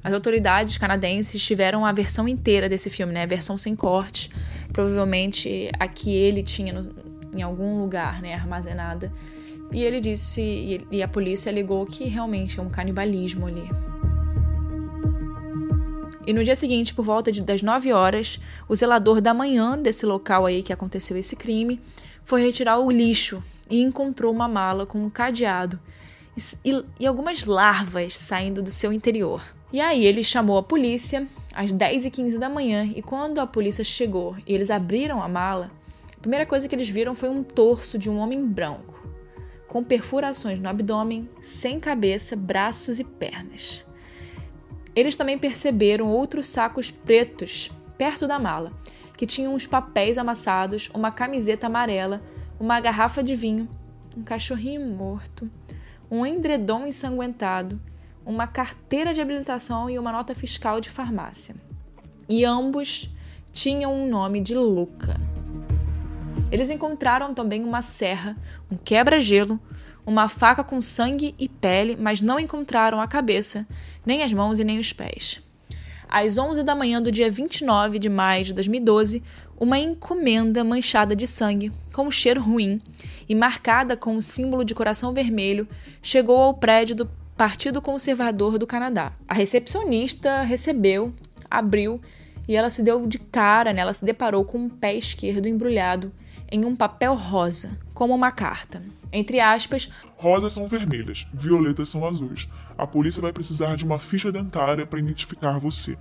As 0.03 0.13
autoridades 0.13 0.77
canadenses 0.77 1.43
tiveram 1.43 1.85
a 1.85 1.91
versão 1.91 2.27
inteira 2.27 2.69
desse 2.69 2.89
filme, 2.89 3.13
né? 3.13 3.23
A 3.23 3.27
versão 3.27 3.57
sem 3.57 3.75
corte. 3.75 4.31
Provavelmente 4.71 5.69
a 5.79 5.87
que 5.87 6.15
ele 6.15 6.43
tinha 6.43 6.73
no, 6.73 6.95
em 7.33 7.41
algum 7.41 7.79
lugar, 7.81 8.21
né? 8.21 8.33
Armazenada. 8.33 9.11
E 9.71 9.83
ele 9.83 9.99
disse, 9.99 10.85
e 10.91 11.01
a 11.01 11.07
polícia 11.07 11.51
alegou 11.51 11.85
que 11.85 12.05
realmente 12.05 12.59
é 12.59 12.61
um 12.61 12.69
canibalismo 12.69 13.47
ali. 13.47 13.63
E 16.25 16.33
no 16.33 16.43
dia 16.43 16.55
seguinte, 16.55 16.93
por 16.93 17.03
volta 17.03 17.31
de, 17.31 17.41
das 17.41 17.63
9 17.63 17.91
horas, 17.91 18.39
o 18.69 18.75
zelador 18.75 19.19
da 19.19 19.33
manhã 19.33 19.77
desse 19.77 20.05
local 20.05 20.45
aí 20.45 20.61
que 20.61 20.71
aconteceu 20.71 21.17
esse 21.17 21.35
crime 21.35 21.79
foi 22.23 22.43
retirar 22.43 22.77
o 22.77 22.91
lixo 22.91 23.43
e 23.69 23.81
encontrou 23.81 24.31
uma 24.31 24.47
mala 24.47 24.85
com 24.85 25.03
um 25.03 25.09
cadeado 25.09 25.79
e, 26.63 26.83
e 26.99 27.07
algumas 27.07 27.45
larvas 27.45 28.15
saindo 28.15 28.61
do 28.61 28.69
seu 28.69 28.93
interior. 28.93 29.41
E 29.73 29.79
aí 29.79 30.05
ele 30.05 30.23
chamou 30.23 30.57
a 30.57 30.63
polícia 30.63 31.27
às 31.53 31.71
10 31.71 32.05
e 32.05 32.11
15 32.11 32.37
da 32.37 32.49
manhã 32.49 32.91
e 32.95 33.01
quando 33.01 33.39
a 33.39 33.47
polícia 33.47 33.83
chegou 33.83 34.35
e 34.45 34.53
eles 34.53 34.69
abriram 34.69 35.23
a 35.23 35.27
mala, 35.27 35.71
a 36.15 36.19
primeira 36.19 36.45
coisa 36.45 36.67
que 36.67 36.75
eles 36.75 36.89
viram 36.89 37.15
foi 37.15 37.29
um 37.29 37.41
torso 37.41 37.97
de 37.97 38.09
um 38.09 38.17
homem 38.17 38.45
branco, 38.45 38.99
com 39.67 39.83
perfurações 39.83 40.59
no 40.59 40.69
abdômen, 40.69 41.27
sem 41.39 41.79
cabeça, 41.79 42.35
braços 42.35 42.99
e 42.99 43.03
pernas. 43.03 43.83
Eles 44.95 45.15
também 45.15 45.37
perceberam 45.37 46.07
outros 46.07 46.47
sacos 46.47 46.91
pretos 46.91 47.71
perto 47.97 48.27
da 48.27 48.39
mala, 48.39 48.73
que 49.15 49.25
tinham 49.25 49.53
uns 49.53 49.67
papéis 49.67 50.17
amassados, 50.17 50.89
uma 50.93 51.11
camiseta 51.11 51.67
amarela, 51.67 52.21
uma 52.59 52.79
garrafa 52.79 53.23
de 53.23 53.35
vinho, 53.35 53.69
um 54.17 54.23
cachorrinho 54.23 54.81
morto, 54.81 55.49
um 56.09 56.25
endredom 56.25 56.85
ensanguentado, 56.85 57.79
uma 58.25 58.47
carteira 58.47 59.13
de 59.13 59.21
habilitação 59.21 59.89
e 59.89 59.97
uma 59.97 60.11
nota 60.11 60.35
fiscal 60.35 60.81
de 60.81 60.89
farmácia. 60.89 61.55
E 62.27 62.43
ambos 62.43 63.09
tinham 63.53 63.93
um 63.93 64.09
nome 64.09 64.41
de 64.41 64.55
Luca. 64.55 65.19
Eles 66.51 66.69
encontraram 66.69 67.33
também 67.33 67.63
uma 67.63 67.81
serra, 67.81 68.35
um 68.69 68.75
quebra-gelo, 68.75 69.59
uma 70.05 70.27
faca 70.27 70.63
com 70.63 70.81
sangue 70.81 71.35
e 71.37 71.47
pele, 71.47 71.97
mas 71.99 72.21
não 72.21 72.39
encontraram 72.39 72.99
a 72.99 73.07
cabeça, 73.07 73.67
nem 74.05 74.23
as 74.23 74.33
mãos 74.33 74.59
e 74.59 74.63
nem 74.63 74.79
os 74.79 74.91
pés. 74.91 75.41
Às 76.09 76.37
11 76.37 76.63
da 76.63 76.75
manhã 76.75 77.01
do 77.01 77.11
dia 77.11 77.31
29 77.31 77.97
de 77.97 78.09
maio 78.09 78.43
de 78.43 78.53
2012, 78.53 79.23
uma 79.57 79.77
encomenda 79.77 80.63
manchada 80.63 81.15
de 81.15 81.25
sangue, 81.25 81.71
com 81.93 82.07
um 82.07 82.11
cheiro 82.11 82.41
ruim 82.41 82.81
e 83.29 83.35
marcada 83.35 83.95
com 83.95 84.15
o 84.15 84.21
símbolo 84.21 84.65
de 84.65 84.75
coração 84.75 85.13
vermelho, 85.13 85.67
chegou 86.01 86.37
ao 86.37 86.53
prédio 86.53 86.95
do 86.95 87.09
Partido 87.37 87.81
Conservador 87.81 88.57
do 88.57 88.67
Canadá. 88.67 89.13
A 89.27 89.33
recepcionista 89.33 90.41
recebeu, 90.41 91.13
abriu 91.49 92.01
e 92.47 92.55
ela 92.55 92.69
se 92.69 92.83
deu 92.83 93.07
de 93.07 93.17
cara, 93.17 93.71
né? 93.71 93.81
ela 93.81 93.93
se 93.93 94.03
deparou 94.03 94.43
com 94.43 94.57
um 94.57 94.69
pé 94.69 94.95
esquerdo 94.95 95.47
embrulhado 95.47 96.11
em 96.51 96.65
um 96.65 96.75
papel 96.75 97.15
rosa, 97.15 97.79
como 97.93 98.13
uma 98.13 98.31
carta. 98.31 98.81
Entre 99.11 99.39
aspas, 99.39 99.89
rosas 100.17 100.53
são 100.53 100.67
vermelhas, 100.67 101.25
violetas 101.33 101.89
são 101.89 102.05
azuis. 102.05 102.47
A 102.77 102.85
polícia 102.85 103.21
vai 103.21 103.31
precisar 103.31 103.75
de 103.75 103.85
uma 103.85 103.99
ficha 103.99 104.31
dentária 104.31 104.85
para 104.85 104.99
identificar 104.99 105.59
você. 105.59 105.97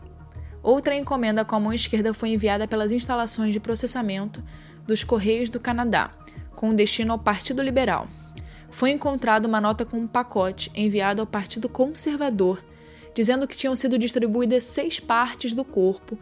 Outra 0.63 0.95
encomenda 0.95 1.45
com 1.45 1.57
a 1.57 1.61
mão 1.61 1.73
esquerda 1.73 2.13
foi 2.13 2.31
enviada 2.31 2.69
pelas 2.69 2.93
instalações 2.93 3.53
de 3.53 3.61
processamento 3.61 4.43
dos 4.87 5.03
Correios 5.03 5.49
do 5.49 5.61
Canadá, 5.61 6.11
com 6.55 6.75
destino 6.75 7.13
ao 7.13 7.19
Partido 7.19 7.63
Liberal. 7.63 8.07
Foi 8.71 8.91
encontrada 8.91 9.49
uma 9.49 9.61
nota 9.61 9.85
com 9.85 9.99
um 9.99 10.07
pacote 10.07 10.71
enviado 10.75 11.21
ao 11.21 11.27
Partido 11.27 11.69
Conservador, 11.69 12.63
dizendo 13.15 13.49
que 13.49 13.57
tinham 13.57 13.75
sido 13.75 13.99
distribuídas 13.99 14.65
seis 14.65 15.01
partes 15.01 15.55
do 15.55 15.65
corpo 15.65 16.19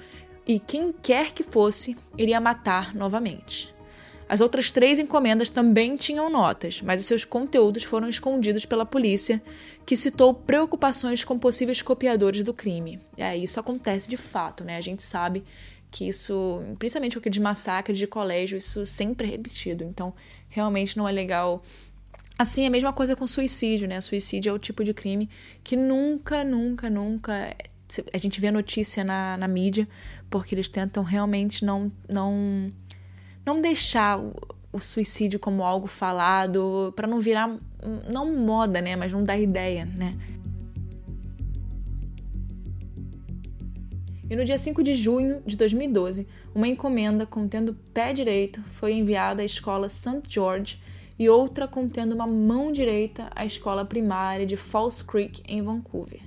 e 0.47 0.59
quem 0.59 0.93
quer 0.93 1.33
que 1.33 1.43
fosse 1.43 1.97
iria 2.17 2.41
matar 2.41 2.95
novamente. 2.95 3.75
As 4.29 4.41
outras 4.41 4.71
três 4.71 4.99
encomendas 4.99 5.49
também 5.49 5.97
tinham 5.97 6.29
notas, 6.29 6.83
mas 6.83 7.01
os 7.01 7.07
seus 7.07 7.25
conteúdos 7.25 7.85
foram 7.85 8.09
escondidos 8.09 8.67
pela 8.67 8.85
polícia, 8.85 9.43
que 9.87 9.97
citou 9.97 10.35
preocupações 10.35 11.25
com 11.25 11.39
possíveis 11.39 11.81
copiadores 11.81 12.43
do 12.43 12.53
crime. 12.53 13.01
É, 13.17 13.37
isso 13.37 13.59
acontece 13.59 14.09
de 14.09 14.19
fato, 14.19 14.65
né? 14.65 14.77
A 14.77 14.83
gente 14.83 15.03
sabe 15.03 15.45
que 15.91 16.07
isso, 16.07 16.63
principalmente 16.79 17.17
o 17.17 17.21
que 17.21 17.31
de 17.31 17.41
massacre 17.41 17.95
de 17.95 18.07
colégio, 18.07 18.59
isso 18.59 18.85
sempre 18.85 19.27
é 19.27 19.31
repetido. 19.31 19.83
Então, 19.83 20.13
realmente 20.51 20.99
não 20.99 21.09
é 21.09 21.13
legal. 21.13 21.63
Assim, 22.39 22.65
é 22.65 22.67
a 22.67 22.71
mesma 22.71 22.93
coisa 22.93 23.17
com 23.17 23.27
suicídio, 23.27 23.89
né? 23.89 23.99
Suicídio 24.01 24.51
é 24.51 24.53
o 24.53 24.59
tipo 24.59 24.85
de 24.85 24.93
crime 24.93 25.29
que 25.65 25.75
nunca, 25.75 26.45
nunca, 26.45 26.91
nunca 26.91 27.57
a 28.13 28.19
gente 28.19 28.41
vê 28.41 28.51
notícia 28.51 29.03
na, 29.03 29.37
na 29.37 29.49
mídia, 29.49 29.89
porque 30.29 30.55
eles 30.55 30.69
tentam 30.69 31.03
realmente 31.03 31.65
não, 31.65 31.91
não 32.07 32.71
não 33.49 33.63
deixar 33.63 34.21
o, 34.21 34.79
suicídio 34.79 35.41
como 35.41 35.65
algo 35.65 35.87
falado, 35.87 36.93
para 36.95 37.09
não 37.09 37.19
virar, 37.19 37.59
não 38.09 38.37
moda, 38.37 38.81
né, 38.81 38.95
mas 38.95 39.13
não 39.13 39.25
dar 39.25 39.39
ideia, 39.39 39.87
né. 39.87 40.17
E 44.31 44.37
no 44.37 44.45
dia 44.45 44.59
5 44.59 44.83
de 44.83 44.93
junho 44.93 45.43
de 45.47 45.57
2012, 45.57 46.29
uma 46.55 46.69
encomenda 46.69 47.25
contendo 47.25 47.75
pé 47.95 48.13
direito 48.13 48.61
foi 48.73 48.93
enviada 48.93 49.41
à 49.41 49.45
escola 49.45 49.89
St. 49.89 50.21
George 50.29 50.81
e 51.19 51.29
outra 51.31 51.67
contendo 51.67 52.15
uma 52.15 52.27
mão 52.27 52.71
direita 52.71 53.31
à 53.35 53.47
escola 53.47 53.85
primária 53.87 54.45
de 54.45 54.59
Falls 54.59 55.03
Creek, 55.03 55.43
em 55.49 55.63
Vancouver. 55.63 56.21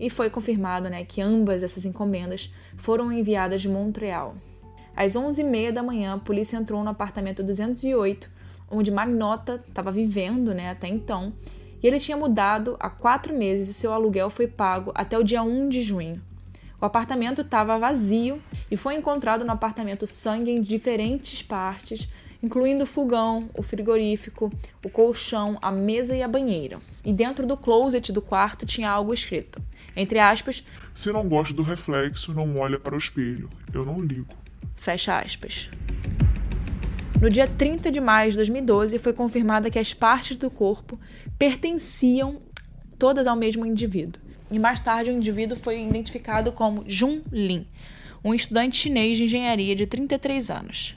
E 0.00 0.10
foi 0.10 0.28
confirmado 0.28 0.90
né, 0.90 1.04
que 1.04 1.22
ambas 1.22 1.62
essas 1.62 1.84
encomendas 1.84 2.52
foram 2.76 3.12
enviadas 3.12 3.62
de 3.62 3.68
Montreal. 3.68 4.34
Às 4.96 5.12
11h30 5.12 5.72
da 5.72 5.82
manhã, 5.82 6.14
a 6.14 6.18
polícia 6.18 6.56
entrou 6.56 6.82
no 6.82 6.90
apartamento 6.90 7.42
208, 7.42 8.30
onde 8.70 8.90
Magnota 8.90 9.62
estava 9.66 9.90
vivendo 9.90 10.54
né, 10.54 10.70
até 10.70 10.88
então, 10.88 11.32
e 11.82 11.86
ele 11.86 11.98
tinha 11.98 12.16
mudado 12.16 12.76
há 12.78 12.90
quatro 12.90 13.34
meses 13.34 13.68
e 13.68 13.74
seu 13.74 13.92
aluguel 13.92 14.30
foi 14.30 14.46
pago 14.46 14.92
até 14.94 15.18
o 15.18 15.24
dia 15.24 15.42
1 15.42 15.68
de 15.68 15.82
junho. 15.82 16.20
O 16.80 16.84
apartamento 16.84 17.42
estava 17.42 17.78
vazio 17.78 18.40
e 18.70 18.76
foi 18.76 18.94
encontrado 18.94 19.44
no 19.44 19.52
apartamento 19.52 20.06
sangue 20.06 20.50
em 20.50 20.60
diferentes 20.60 21.42
partes, 21.42 22.10
incluindo 22.42 22.84
o 22.84 22.86
fogão, 22.86 23.50
o 23.54 23.62
frigorífico, 23.62 24.50
o 24.82 24.88
colchão, 24.88 25.58
a 25.60 25.70
mesa 25.70 26.16
e 26.16 26.22
a 26.22 26.28
banheira. 26.28 26.78
E 27.04 27.12
dentro 27.12 27.46
do 27.46 27.56
closet 27.56 28.12
do 28.12 28.22
quarto 28.22 28.64
tinha 28.64 28.90
algo 28.90 29.12
escrito, 29.12 29.60
entre 29.94 30.18
aspas: 30.18 30.64
Se 30.94 31.12
não 31.12 31.28
gosta 31.28 31.52
do 31.52 31.62
reflexo, 31.62 32.32
não 32.32 32.58
olha 32.58 32.78
para 32.78 32.94
o 32.94 32.98
espelho. 32.98 33.50
Eu 33.74 33.84
não 33.84 34.00
ligo. 34.00 34.39
Fecha 34.76 35.18
aspas. 35.18 35.68
No 37.20 37.28
dia 37.28 37.46
30 37.46 37.90
de 37.90 38.00
maio 38.00 38.30
de 38.30 38.36
2012, 38.38 38.98
foi 38.98 39.12
confirmada 39.12 39.70
que 39.70 39.78
as 39.78 39.92
partes 39.92 40.36
do 40.36 40.50
corpo 40.50 40.98
pertenciam 41.38 42.40
todas 42.98 43.26
ao 43.26 43.36
mesmo 43.36 43.66
indivíduo. 43.66 44.22
E 44.50 44.58
mais 44.58 44.80
tarde, 44.80 45.10
o 45.10 45.14
indivíduo 45.14 45.56
foi 45.56 45.82
identificado 45.82 46.50
como 46.50 46.82
Jun 46.86 47.20
Lin, 47.30 47.66
um 48.24 48.34
estudante 48.34 48.76
chinês 48.76 49.18
de 49.18 49.24
engenharia 49.24 49.76
de 49.76 49.86
33 49.86 50.50
anos. 50.50 50.96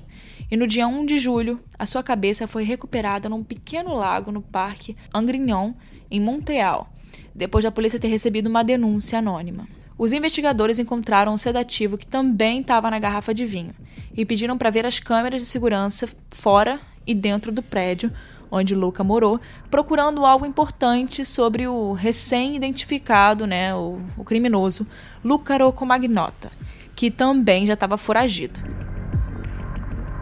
E 0.50 0.56
no 0.56 0.66
dia 0.66 0.88
1 0.88 1.06
de 1.06 1.18
julho, 1.18 1.60
a 1.78 1.86
sua 1.86 2.02
cabeça 2.02 2.48
foi 2.48 2.64
recuperada 2.64 3.28
num 3.28 3.44
pequeno 3.44 3.94
lago 3.94 4.32
no 4.32 4.42
Parque 4.42 4.96
Angrignon, 5.14 5.74
em 6.10 6.20
Montreal, 6.20 6.92
depois 7.34 7.64
da 7.64 7.72
polícia 7.72 8.00
ter 8.00 8.08
recebido 8.08 8.48
uma 8.48 8.64
denúncia 8.64 9.20
anônima. 9.20 9.68
Os 9.98 10.14
investigadores 10.14 10.80
encontraram 10.80 11.34
um 11.34 11.38
sedativo 11.38 11.98
que 11.98 12.08
também 12.08 12.62
estava 12.62 12.90
na 12.90 13.00
garrafa 13.00 13.34
de 13.34 13.46
vinho 13.46 13.74
e 14.16 14.26
pediram 14.26 14.58
para 14.58 14.70
ver 14.70 14.86
as 14.86 15.00
câmeras 15.00 15.42
de 15.42 15.48
segurança 15.48 16.08
fora 16.30 16.80
e 17.06 17.14
dentro 17.14 17.52
do 17.52 17.62
prédio 17.62 18.12
onde 18.56 18.76
Luca 18.76 19.04
morou, 19.04 19.40
procurando 19.72 20.24
algo 20.24 20.46
importante 20.46 21.26
sobre 21.26 21.68
o 21.68 21.94
recém-identificado, 21.94 23.48
né, 23.48 23.74
o, 23.74 24.00
o 24.16 24.24
criminoso 24.24 24.86
Luca 25.24 25.58
Roccomagnota, 25.58 26.52
que 26.96 27.10
também 27.10 27.66
já 27.66 27.74
estava 27.74 27.98
foragido. 27.98 28.60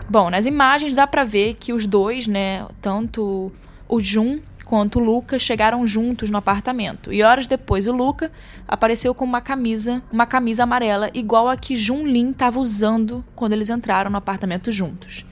Bom, 0.09 0.29
nas 0.29 0.45
imagens 0.45 0.95
dá 0.95 1.05
para 1.05 1.25
ver 1.25 1.55
que 1.55 1.73
os 1.73 1.85
dois, 1.85 2.25
né, 2.25 2.65
tanto 2.81 3.51
o 3.87 3.99
Jun 3.99 4.39
quanto 4.71 5.01
Luca 5.01 5.37
chegaram 5.37 5.85
juntos 5.85 6.31
no 6.31 6.37
apartamento. 6.37 7.11
E 7.11 7.21
horas 7.23 7.45
depois 7.45 7.87
o 7.87 7.91
Luca 7.91 8.31
apareceu 8.65 9.13
com 9.13 9.25
uma 9.25 9.41
camisa, 9.41 10.01
uma 10.09 10.25
camisa 10.25 10.63
amarela 10.63 11.11
igual 11.13 11.49
a 11.49 11.57
que 11.57 11.75
Jun 11.75 12.07
Lin 12.07 12.31
estava 12.31 12.57
usando 12.57 13.21
quando 13.35 13.51
eles 13.51 13.69
entraram 13.69 14.09
no 14.09 14.15
apartamento 14.15 14.71
juntos. 14.71 15.25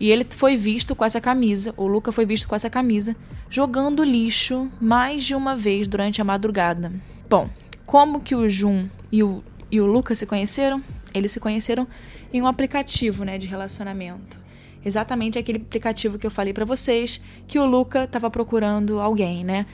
E 0.00 0.10
ele 0.10 0.26
foi 0.28 0.56
visto 0.56 0.96
com 0.96 1.04
essa 1.04 1.20
camisa, 1.20 1.72
o 1.76 1.86
Luca 1.86 2.10
foi 2.10 2.26
visto 2.26 2.48
com 2.48 2.56
essa 2.56 2.68
camisa, 2.68 3.14
jogando 3.48 4.02
lixo 4.02 4.68
mais 4.80 5.22
de 5.22 5.36
uma 5.36 5.54
vez 5.54 5.86
durante 5.86 6.20
a 6.20 6.24
madrugada. 6.24 6.92
Bom, 7.28 7.48
como 7.86 8.20
que 8.20 8.34
o 8.34 8.48
Jun 8.48 8.88
e 9.12 9.22
o, 9.22 9.44
e 9.70 9.80
o 9.80 9.86
Luca 9.86 10.16
se 10.16 10.26
conheceram? 10.26 10.82
Eles 11.14 11.30
se 11.30 11.38
conheceram 11.38 11.86
em 12.32 12.42
um 12.42 12.46
aplicativo 12.48 13.22
né, 13.22 13.38
de 13.38 13.46
relacionamento 13.46 14.40
exatamente 14.84 15.38
aquele 15.38 15.58
aplicativo 15.58 16.18
que 16.18 16.26
eu 16.26 16.30
falei 16.30 16.52
para 16.52 16.64
vocês, 16.64 17.20
que 17.46 17.58
o 17.58 17.66
Luca 17.66 18.04
estava 18.04 18.30
procurando 18.30 19.00
alguém, 19.00 19.44
né? 19.44 19.66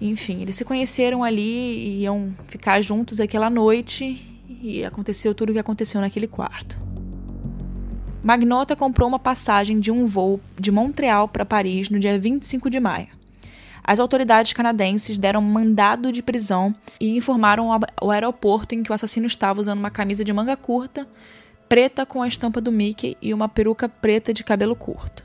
Enfim, 0.00 0.42
eles 0.42 0.56
se 0.56 0.64
conheceram 0.64 1.22
ali 1.22 1.42
e 1.42 2.02
iam 2.02 2.34
ficar 2.48 2.80
juntos 2.80 3.20
aquela 3.20 3.48
noite 3.48 4.20
e 4.62 4.84
aconteceu 4.84 5.34
tudo 5.34 5.50
o 5.50 5.52
que 5.52 5.58
aconteceu 5.58 6.00
naquele 6.00 6.26
quarto. 6.26 6.80
Magnota 8.22 8.76
comprou 8.76 9.08
uma 9.08 9.18
passagem 9.18 9.80
de 9.80 9.90
um 9.90 10.06
voo 10.06 10.40
de 10.58 10.70
Montreal 10.70 11.28
para 11.28 11.44
Paris 11.44 11.90
no 11.90 11.98
dia 11.98 12.18
25 12.18 12.70
de 12.70 12.78
maio. 12.78 13.08
As 13.84 13.98
autoridades 13.98 14.52
canadenses 14.52 15.18
deram 15.18 15.42
mandado 15.42 16.12
de 16.12 16.22
prisão 16.22 16.72
e 17.00 17.16
informaram 17.16 17.70
o 18.00 18.10
aeroporto 18.12 18.76
em 18.76 18.82
que 18.82 18.92
o 18.92 18.94
assassino 18.94 19.26
estava 19.26 19.60
usando 19.60 19.80
uma 19.80 19.90
camisa 19.90 20.24
de 20.24 20.32
manga 20.32 20.56
curta, 20.56 21.06
preta 21.72 22.04
com 22.04 22.20
a 22.20 22.28
estampa 22.28 22.60
do 22.60 22.70
Mickey 22.70 23.16
e 23.22 23.32
uma 23.32 23.48
peruca 23.48 23.88
preta 23.88 24.30
de 24.30 24.44
cabelo 24.44 24.76
curto. 24.76 25.24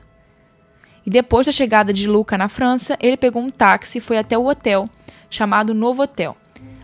E 1.04 1.10
depois 1.10 1.44
da 1.44 1.52
chegada 1.52 1.92
de 1.92 2.08
Luca 2.08 2.38
na 2.38 2.48
França, 2.48 2.96
ele 3.02 3.18
pegou 3.18 3.42
um 3.42 3.50
táxi 3.50 3.98
e 3.98 4.00
foi 4.00 4.16
até 4.16 4.38
o 4.38 4.46
hotel, 4.46 4.88
chamado 5.28 5.74
Novo 5.74 6.04
Hotel. 6.04 6.34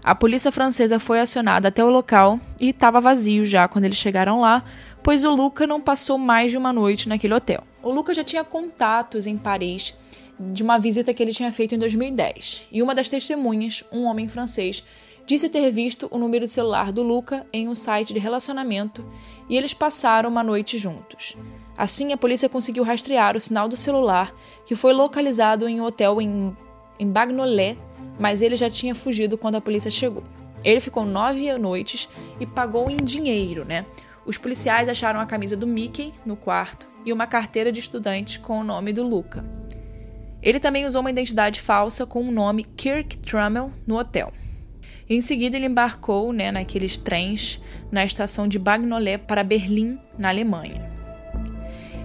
A 0.03 0.15
polícia 0.15 0.53
francesa 0.53 0.99
foi 0.99 1.19
acionada 1.19 1.69
até 1.69 1.83
o 1.83 1.89
local 1.89 2.39
e 2.61 2.69
estava 2.69 3.01
vazio 3.01 3.43
já 3.47 3.67
quando 3.67 3.87
eles 3.87 3.97
chegaram 3.97 4.39
lá, 4.39 4.63
pois 5.03 5.25
o 5.25 5.35
Luca 5.35 5.67
não 5.67 5.81
passou 5.81 6.19
mais 6.19 6.51
de 6.51 6.59
uma 6.59 6.71
noite 6.71 7.09
naquele 7.09 7.33
hotel. 7.33 7.65
O 7.83 7.91
Luca 7.91 8.13
já 8.13 8.23
tinha 8.23 8.45
contatos 8.45 9.27
em 9.27 9.39
Paris 9.39 9.95
de 10.39 10.63
uma 10.63 10.77
visita 10.77 11.15
que 11.15 11.23
ele 11.23 11.33
tinha 11.33 11.51
feito 11.51 11.75
em 11.75 11.79
2010. 11.79 12.67
E 12.71 12.83
uma 12.83 12.95
das 12.95 13.09
testemunhas, 13.09 13.83
um 13.91 14.05
homem 14.05 14.29
francês, 14.29 14.85
disse 15.27 15.49
ter 15.49 15.71
visto 15.71 16.09
o 16.11 16.19
número 16.19 16.45
de 16.45 16.51
celular 16.51 16.93
do 16.93 17.03
Luca 17.03 17.47
em 17.53 17.69
um 17.69 17.75
site 17.75 18.13
de 18.13 18.21
relacionamento 18.21 19.05
e 19.49 19.57
eles 19.57 19.73
passaram 19.73 20.29
uma 20.29 20.43
noite 20.43 20.79
juntos. 20.79 21.37
Assim, 21.77 22.13
a 22.13 22.17
polícia 22.17 22.49
conseguiu 22.49 22.85
rastrear 22.85 23.37
o 23.37 23.41
sinal 23.41 23.69
do 23.69 23.77
celular, 23.77 24.33
que 24.65 24.77
foi 24.77 24.93
localizado 24.93 25.69
em 25.69 25.81
um 25.81 25.85
hotel 25.85 26.21
em, 26.21 26.57
em 26.99 27.11
Bagnolet, 27.11 27.79
mas 28.19 28.43
ele 28.43 28.57
já 28.57 28.71
tinha 28.71 28.95
fugido 28.95 29.37
quando 29.37 29.57
a 29.57 29.61
polícia 29.61 29.91
chegou. 29.91 30.23
Ele 30.63 30.81
ficou 30.81 31.05
nove 31.05 31.53
noites 31.59 32.09
e 32.39 32.47
pagou 32.47 32.91
em 32.91 32.97
dinheiro, 32.97 33.65
né? 33.65 33.85
Os 34.25 34.39
policiais 34.39 34.89
acharam 34.89 35.21
a 35.21 35.27
camisa 35.27 35.57
do 35.57 35.67
Mickey 35.67 36.15
no 36.25 36.37
quarto 36.37 36.89
e 37.05 37.13
uma 37.13 37.27
carteira 37.27 37.71
de 37.71 37.81
estudante 37.81 38.39
com 38.39 38.61
o 38.61 38.65
nome 38.65 38.93
do 38.93 39.03
Luca. 39.03 39.45
Ele 40.41 40.61
também 40.61 40.87
usou 40.87 41.01
uma 41.01 41.11
identidade 41.11 41.61
falsa 41.61 42.07
com 42.07 42.23
o 42.23 42.31
nome 42.31 42.65
Kirk 42.65 43.19
Trummel 43.19 43.71
no 43.87 43.99
hotel. 43.99 44.33
Em 45.09 45.21
seguida, 45.21 45.57
ele 45.57 45.67
embarcou 45.67 46.33
né, 46.33 46.51
naqueles 46.51 46.97
trens 46.97 47.61
na 47.93 48.05
estação 48.05 48.49
de 48.49 48.59
Bagnolet 48.59 49.19
para 49.19 49.45
Berlim, 49.45 49.99
na 50.19 50.31
Alemanha. 50.31 50.91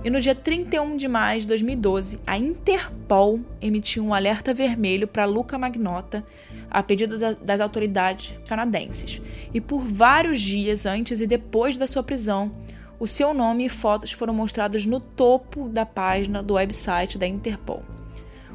E 0.04 0.10
no 0.10 0.22
dia 0.22 0.34
31 0.34 0.96
de 0.96 1.08
maio 1.10 1.42
de 1.42 1.48
2012, 1.48 2.20
a 2.26 2.38
Interpol 2.38 3.42
emitiu 3.62 4.06
um 4.06 4.14
alerta 4.14 4.54
vermelho 4.54 5.08
para 5.08 5.26
Luca 5.26 5.58
Magnota 5.58 6.24
a 6.72 6.82
pedido 6.82 7.18
das 7.18 7.60
autoridades 7.60 8.34
canadenses. 8.48 9.22
E 9.54 9.60
por 9.60 9.82
vários 9.82 10.42
dias 10.42 10.86
antes 10.86 11.20
e 11.20 11.28
depois 11.28 11.78
da 11.78 11.88
sua 11.88 12.04
prisão, 12.04 12.52
o 12.98 13.08
seu 13.08 13.34
nome 13.34 13.66
e 13.66 13.70
fotos 13.70 14.12
foram 14.12 14.34
mostrados 14.34 14.86
no 14.86 15.00
topo 15.00 15.68
da 15.68 15.86
página 15.86 16.44
do 16.44 16.54
website 16.54 17.18
da 17.18 17.28
Interpol. 17.28 17.84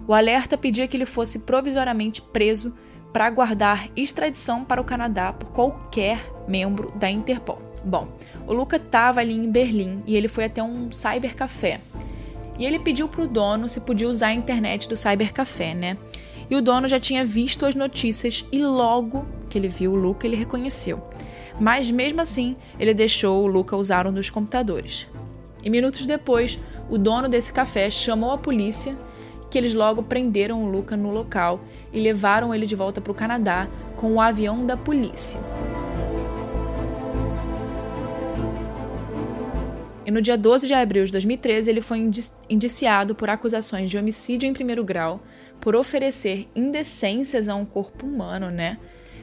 O 0.06 0.14
alerta 0.14 0.56
pedia 0.56 0.86
que 0.86 0.96
ele 0.96 1.06
fosse 1.06 1.40
provisoriamente 1.40 2.20
preso 2.20 2.74
para 3.14 3.26
aguardar 3.26 3.88
extradição 3.94 4.64
para 4.64 4.80
o 4.80 4.84
Canadá 4.84 5.32
por 5.32 5.50
qualquer 5.50 6.18
membro 6.48 6.92
da 6.96 7.08
Interpol. 7.08 7.62
Bom, 7.84 8.08
o 8.44 8.52
Luca 8.52 8.74
estava 8.74 9.20
ali 9.20 9.32
em 9.32 9.48
Berlim 9.48 10.02
e 10.04 10.16
ele 10.16 10.26
foi 10.26 10.46
até 10.46 10.60
um 10.60 10.90
cybercafé. 10.90 11.80
E 12.58 12.66
ele 12.66 12.80
pediu 12.80 13.06
para 13.06 13.22
o 13.22 13.26
dono 13.28 13.68
se 13.68 13.80
podia 13.80 14.08
usar 14.08 14.28
a 14.28 14.34
internet 14.34 14.88
do 14.88 14.96
cybercafé, 14.96 15.74
né? 15.74 15.96
E 16.50 16.56
o 16.56 16.60
dono 16.60 16.88
já 16.88 16.98
tinha 16.98 17.24
visto 17.24 17.64
as 17.64 17.76
notícias 17.76 18.44
e 18.50 18.58
logo 18.58 19.24
que 19.48 19.56
ele 19.56 19.68
viu 19.68 19.92
o 19.92 19.96
Luca, 19.96 20.26
ele 20.26 20.34
reconheceu. 20.34 21.00
Mas 21.60 21.88
mesmo 21.92 22.20
assim, 22.20 22.56
ele 22.80 22.92
deixou 22.92 23.44
o 23.44 23.46
Luca 23.46 23.76
usar 23.76 24.08
um 24.08 24.12
dos 24.12 24.28
computadores. 24.28 25.06
E 25.62 25.70
minutos 25.70 26.04
depois, 26.04 26.58
o 26.90 26.98
dono 26.98 27.28
desse 27.28 27.52
café 27.52 27.88
chamou 27.90 28.32
a 28.32 28.38
polícia, 28.38 28.96
que 29.54 29.58
eles 29.58 29.72
logo 29.72 30.02
prenderam 30.02 30.64
o 30.64 30.68
Luca 30.68 30.96
no 30.96 31.12
local 31.12 31.60
e 31.92 32.00
levaram 32.00 32.52
ele 32.52 32.66
de 32.66 32.74
volta 32.74 33.00
para 33.00 33.12
o 33.12 33.14
Canadá 33.14 33.68
com 33.96 34.14
o 34.14 34.20
avião 34.20 34.66
da 34.66 34.76
polícia. 34.76 35.38
E 40.04 40.10
no 40.10 40.20
dia 40.20 40.36
12 40.36 40.66
de 40.66 40.74
abril 40.74 41.04
de 41.04 41.12
2013, 41.12 41.70
ele 41.70 41.80
foi 41.80 42.10
indiciado 42.50 43.14
por 43.14 43.30
acusações 43.30 43.88
de 43.88 43.96
homicídio 43.96 44.48
em 44.48 44.52
primeiro 44.52 44.82
grau, 44.82 45.22
por 45.60 45.76
oferecer 45.76 46.48
indecências 46.56 47.48
a 47.48 47.54
um 47.54 47.64
corpo 47.64 48.06
humano, 48.06 48.50
né? 48.50 48.76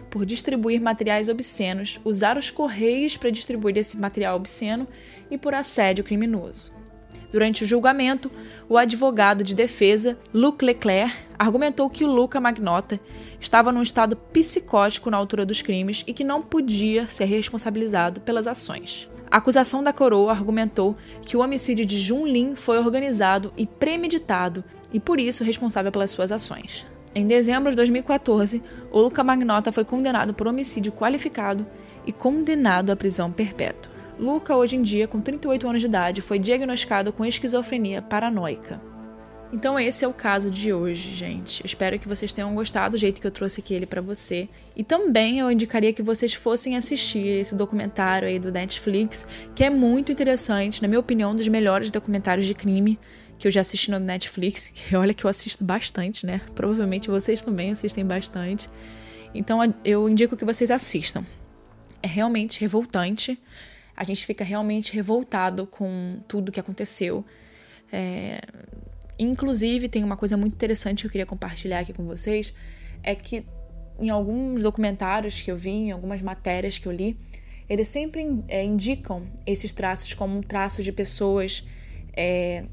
Por 0.10 0.26
distribuir 0.26 0.80
materiais 0.80 1.28
obscenos, 1.28 2.00
usar 2.06 2.38
os 2.38 2.50
correios 2.50 3.18
para 3.18 3.30
distribuir 3.30 3.78
esse 3.78 3.98
material 3.98 4.38
obsceno 4.38 4.88
e 5.30 5.38
por 5.38 5.54
assédio 5.54 6.06
criminoso. 6.06 6.81
Durante 7.32 7.64
o 7.64 7.68
julgamento, 7.68 8.30
o 8.68 8.78
advogado 8.78 9.44
de 9.44 9.56
defesa, 9.56 10.18
Luc 10.34 10.64
Leclerc, 10.64 11.16
argumentou 11.40 11.90
que 11.90 12.04
o 12.04 12.12
Luca 12.12 12.42
Magnota 12.42 13.00
estava 13.40 13.72
num 13.72 13.82
estado 13.82 14.16
psicótico 14.16 15.10
na 15.10 15.18
altura 15.18 15.46
dos 15.46 15.62
crimes 15.62 16.04
e 16.06 16.14
que 16.14 16.24
não 16.24 16.42
podia 16.42 17.08
ser 17.08 17.26
responsabilizado 17.26 18.20
pelas 18.22 18.48
ações. 18.48 19.10
A 19.32 19.38
acusação 19.38 19.82
da 19.82 19.94
coroa 19.94 20.32
argumentou 20.32 20.98
que 21.22 21.38
o 21.38 21.40
homicídio 21.40 21.86
de 21.86 21.98
Jun 21.98 22.28
Lin 22.28 22.56
foi 22.56 22.78
organizado 22.78 23.54
e 23.56 23.66
premeditado 23.66 24.62
e 24.92 25.00
por 25.00 25.18
isso 25.18 25.44
responsável 25.44 25.90
pelas 25.90 26.12
suas 26.12 26.34
ações. 26.34 26.86
Em 27.16 27.26
dezembro 27.26 27.72
de 27.72 27.78
2014, 27.78 28.62
o 28.92 29.00
Luca 29.00 29.24
Magnota 29.24 29.72
foi 29.72 29.86
condenado 29.86 30.34
por 30.34 30.48
homicídio 30.48 30.92
qualificado 30.92 31.66
e 32.06 32.12
condenado 32.12 32.90
à 32.90 32.96
prisão 32.96 33.32
perpétua. 33.32 33.91
Luca, 34.22 34.56
hoje 34.56 34.76
em 34.76 34.84
dia, 34.84 35.08
com 35.08 35.20
38 35.20 35.68
anos 35.68 35.82
de 35.82 35.88
idade, 35.88 36.22
foi 36.22 36.38
diagnosticado 36.38 37.12
com 37.12 37.26
esquizofrenia 37.26 38.04
paranoica. 38.04 38.80
Então 39.52 39.80
esse 39.80 40.06
é 40.06 40.08
o 40.08 40.14
caso 40.14 40.52
de 40.52 40.72
hoje, 40.72 41.16
gente. 41.16 41.66
Espero 41.66 41.98
que 41.98 42.08
vocês 42.08 42.32
tenham 42.32 42.54
gostado 42.54 42.92
do 42.92 43.00
jeito 43.00 43.20
que 43.20 43.26
eu 43.26 43.32
trouxe 43.32 43.62
aqui 43.62 43.74
ele 43.74 43.88
para 43.88 44.00
você. 44.00 44.48
E 44.76 44.84
também 44.84 45.40
eu 45.40 45.50
indicaria 45.50 45.92
que 45.92 46.04
vocês 46.04 46.36
fossem 46.36 46.78
assistir 46.78 47.26
esse 47.26 47.56
documentário 47.56 48.28
aí 48.28 48.38
do 48.38 48.52
Netflix, 48.52 49.26
que 49.56 49.64
é 49.64 49.72
muito 49.72 50.12
interessante, 50.12 50.84
na 50.84 50.88
minha 50.88 51.00
opinião, 51.00 51.32
um 51.32 51.36
dos 51.36 51.48
melhores 51.48 51.90
documentários 51.90 52.46
de 52.46 52.54
crime 52.54 53.00
que 53.40 53.48
eu 53.48 53.52
já 53.52 53.62
assisti 53.62 53.90
no 53.90 53.98
Netflix. 53.98 54.72
E 54.92 54.94
olha 54.96 55.16
que 55.16 55.26
eu 55.26 55.30
assisto 55.32 55.64
bastante, 55.64 56.28
né? 56.28 56.42
Provavelmente 56.54 57.10
vocês 57.10 57.42
também 57.42 57.72
assistem 57.72 58.06
bastante. 58.06 58.70
Então 59.34 59.60
eu 59.84 60.08
indico 60.08 60.38
que 60.38 60.46
vocês 60.46 60.70
assistam. 60.70 61.26
É 62.04 62.08
realmente 62.08 62.62
revoltante. 62.62 63.40
A 64.02 64.04
gente 64.04 64.26
fica 64.26 64.44
realmente 64.44 64.94
revoltado 64.96 65.68
com 65.68 66.20
tudo 66.28 66.52
que 66.52 66.60
aconteceu. 66.60 67.24
É, 67.94 68.42
Inclusive, 69.24 69.88
tem 69.88 70.04
uma 70.04 70.18
coisa 70.18 70.36
muito 70.36 70.56
interessante 70.56 71.02
que 71.02 71.08
eu 71.08 71.12
queria 71.12 71.28
compartilhar 71.28 71.78
aqui 71.78 71.94
com 71.94 72.04
vocês: 72.06 72.52
é 73.04 73.14
que 73.14 73.46
em 74.00 74.10
alguns 74.10 74.64
documentários 74.64 75.40
que 75.40 75.52
eu 75.52 75.56
vi, 75.56 75.70
em 75.70 75.92
algumas 75.92 76.24
matérias 76.24 76.80
que 76.80 76.88
eu 76.88 76.92
li, 76.92 77.16
eles 77.70 77.88
sempre 77.88 78.44
é, 78.48 78.64
indicam 78.64 79.28
esses 79.46 79.72
traços 79.72 80.16
como 80.16 80.40
um 80.40 80.42
traço 80.42 80.82
de 80.82 80.92
pessoas 80.92 81.64
é, 82.18 82.66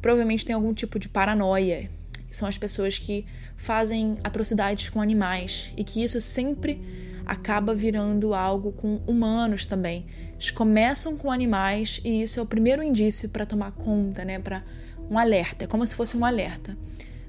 provavelmente 0.00 0.46
têm 0.46 0.54
algum 0.54 0.72
tipo 0.72 1.00
de 1.00 1.08
paranoia. 1.08 1.90
São 2.30 2.46
as 2.48 2.56
pessoas 2.56 2.96
que 2.96 3.26
fazem 3.56 4.18
atrocidades 4.22 4.88
com 4.88 5.00
animais 5.00 5.72
e 5.76 5.82
que 5.82 6.00
isso 6.00 6.20
sempre 6.20 6.80
acaba 7.24 7.74
virando 7.74 8.34
algo 8.34 8.72
com 8.72 9.00
humanos 9.06 9.64
também. 9.64 10.06
Eles 10.32 10.50
começam 10.50 11.16
com 11.16 11.30
animais 11.30 12.00
e 12.04 12.22
isso 12.22 12.40
é 12.40 12.42
o 12.42 12.46
primeiro 12.46 12.82
indício 12.82 13.28
para 13.28 13.46
tomar 13.46 13.72
conta, 13.72 14.24
né? 14.24 14.38
Para 14.38 14.62
um 15.10 15.18
alerta, 15.18 15.64
é 15.64 15.66
como 15.66 15.86
se 15.86 15.94
fosse 15.94 16.16
um 16.16 16.24
alerta. 16.24 16.76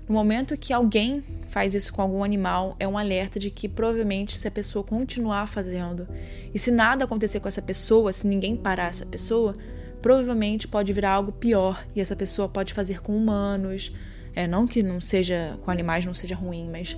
No 0.07 0.15
momento 0.15 0.57
que 0.57 0.73
alguém 0.73 1.23
faz 1.49 1.73
isso 1.73 1.93
com 1.93 2.01
algum 2.01 2.23
animal, 2.23 2.75
é 2.79 2.87
um 2.87 2.97
alerta 2.97 3.37
de 3.37 3.51
que 3.51 3.67
provavelmente 3.67 4.37
se 4.37 4.47
a 4.47 4.51
pessoa 4.51 4.83
continuar 4.83 5.47
fazendo 5.47 6.07
e 6.53 6.59
se 6.59 6.71
nada 6.71 7.05
acontecer 7.05 7.39
com 7.39 7.47
essa 7.47 7.61
pessoa, 7.61 8.11
se 8.13 8.25
ninguém 8.25 8.55
parar 8.55 8.87
essa 8.87 9.05
pessoa, 9.05 9.55
provavelmente 10.01 10.67
pode 10.67 10.91
virar 10.93 11.11
algo 11.11 11.31
pior 11.31 11.85
e 11.95 12.01
essa 12.01 12.15
pessoa 12.15 12.47
pode 12.47 12.73
fazer 12.73 13.01
com 13.01 13.15
humanos. 13.15 13.93
É, 14.33 14.47
não 14.47 14.65
que 14.65 14.81
não 14.81 15.01
seja 15.01 15.57
com 15.61 15.69
animais 15.69 16.05
não 16.05 16.13
seja 16.13 16.35
ruim, 16.35 16.69
mas 16.71 16.95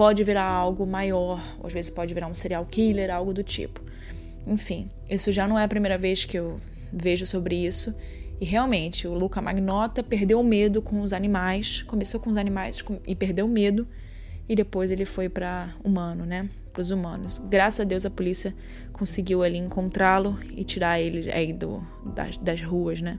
pode 0.00 0.24
virar 0.24 0.46
algo 0.46 0.86
maior, 0.86 1.58
às 1.62 1.74
vezes 1.74 1.90
pode 1.90 2.14
virar 2.14 2.26
um 2.26 2.34
serial 2.34 2.64
killer, 2.64 3.14
algo 3.14 3.34
do 3.34 3.42
tipo. 3.42 3.82
Enfim, 4.46 4.88
isso 5.10 5.30
já 5.30 5.46
não 5.46 5.58
é 5.58 5.64
a 5.64 5.68
primeira 5.68 5.98
vez 5.98 6.24
que 6.24 6.38
eu 6.38 6.58
vejo 6.90 7.26
sobre 7.26 7.54
isso 7.54 7.94
e 8.40 8.46
realmente, 8.46 9.06
o 9.06 9.12
Luca 9.12 9.42
Magnota 9.42 10.02
perdeu 10.02 10.40
o 10.40 10.42
medo 10.42 10.80
com 10.80 11.02
os 11.02 11.12
animais, 11.12 11.82
começou 11.82 12.18
com 12.18 12.30
os 12.30 12.38
animais 12.38 12.82
e 13.06 13.14
perdeu 13.14 13.44
o 13.44 13.48
medo, 13.48 13.86
e 14.48 14.56
depois 14.56 14.90
ele 14.90 15.04
foi 15.04 15.28
para 15.28 15.68
humano, 15.84 16.24
né? 16.24 16.48
Para 16.72 16.80
os 16.80 16.90
humanos. 16.90 17.38
Graças 17.50 17.80
a 17.80 17.84
Deus 17.84 18.06
a 18.06 18.10
polícia 18.10 18.54
conseguiu 18.94 19.42
ali 19.42 19.58
encontrá-lo 19.58 20.38
e 20.56 20.64
tirar 20.64 20.98
ele 20.98 21.30
aí 21.30 21.52
do, 21.52 21.86
das, 22.14 22.38
das 22.38 22.62
ruas, 22.62 23.02
né? 23.02 23.18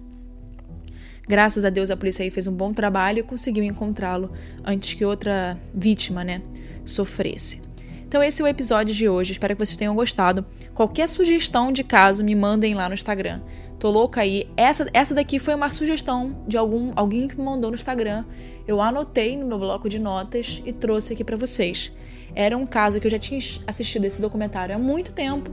Graças 1.28 1.64
a 1.64 1.70
Deus 1.70 1.92
a 1.92 1.98
polícia 1.98 2.24
aí 2.24 2.32
fez 2.32 2.48
um 2.48 2.54
bom 2.54 2.74
trabalho 2.74 3.20
e 3.20 3.24
conseguiu 3.24 3.64
encontrá-lo 3.64 4.32
antes 4.64 4.94
que 4.94 5.06
outra 5.06 5.58
vítima, 5.74 6.24
né, 6.24 6.42
sofresse. 6.84 7.62
Então 8.08 8.22
esse 8.22 8.42
é 8.42 8.46
o 8.46 8.48
episódio 8.48 8.94
de 8.94 9.08
hoje, 9.08 9.32
espero 9.32 9.56
que 9.56 9.66
vocês 9.66 9.78
tenham 9.78 9.96
gostado. 9.96 10.46
Qualquer 10.74 11.08
sugestão 11.08 11.72
de 11.72 11.84
caso 11.84 12.26
me 12.26 12.36
mandem 12.36 12.74
lá 12.74 12.90
no 12.90 12.94
Instagram. 12.94 13.42
Tô 13.80 13.90
louca 13.90 14.22
aí. 14.22 14.48
Essa, 14.58 14.86
essa 14.94 15.16
daqui 15.16 15.40
foi 15.40 15.56
uma 15.56 15.70
sugestão 15.70 16.44
de 16.46 16.58
algum 16.58 16.92
alguém 16.96 17.28
que 17.28 17.38
me 17.38 17.44
mandou 17.44 17.72
no 17.72 17.76
Instagram. 17.76 18.26
Eu 18.68 18.82
anotei 18.82 19.38
no 19.38 19.48
meu 19.48 19.58
bloco 19.58 19.88
de 19.88 19.98
notas 19.98 20.62
e 20.66 20.74
trouxe 20.74 21.14
aqui 21.14 21.24
para 21.24 21.38
vocês. 21.38 21.92
Era 22.36 22.58
um 22.58 22.66
caso 22.66 23.00
que 23.00 23.08
eu 23.08 23.12
já 23.12 23.18
tinha 23.18 23.40
assistido 23.66 24.06
esse 24.06 24.22
documentário 24.22 24.76
há 24.76 24.78
muito 24.78 25.14
tempo, 25.14 25.50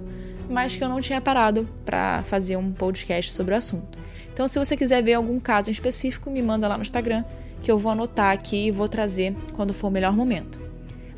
mas 0.48 0.76
que 0.76 0.82
eu 0.82 0.88
não 0.88 1.00
tinha 1.00 1.20
parado 1.20 1.68
para 1.84 2.22
fazer 2.22 2.56
um 2.56 2.72
podcast 2.72 3.32
sobre 3.32 3.54
o 3.54 3.56
assunto. 3.56 3.98
Então, 4.32 4.46
se 4.46 4.58
você 4.58 4.76
quiser 4.76 5.02
ver 5.02 5.14
algum 5.14 5.38
caso 5.40 5.68
em 5.68 5.72
específico, 5.72 6.30
me 6.30 6.42
manda 6.42 6.68
lá 6.68 6.76
no 6.76 6.82
Instagram, 6.82 7.24
que 7.60 7.70
eu 7.70 7.78
vou 7.78 7.92
anotar 7.92 8.32
aqui 8.32 8.66
e 8.66 8.70
vou 8.70 8.88
trazer 8.88 9.36
quando 9.52 9.74
for 9.74 9.88
o 9.88 9.90
melhor 9.90 10.12
momento. 10.12 10.60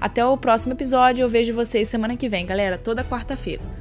Até 0.01 0.25
o 0.25 0.37
próximo 0.37 0.73
episódio, 0.73 1.23
eu 1.23 1.29
vejo 1.29 1.53
vocês 1.53 1.87
semana 1.89 2.17
que 2.17 2.29
vem, 2.29 2.47
galera, 2.47 2.79
toda 2.79 3.05
quarta-feira. 3.05 3.80